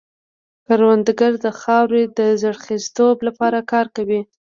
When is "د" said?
1.45-1.47, 2.17-2.19